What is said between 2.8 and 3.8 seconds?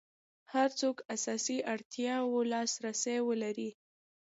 رسي ولري.